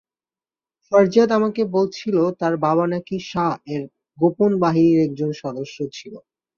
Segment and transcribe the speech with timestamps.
[0.85, 3.83] ফারজাদ আমাকে বলেছিল তার বাবা নাকি শাহ-এর
[4.17, 6.13] গোপন বাহিনীর একজন সদস্য ছিল।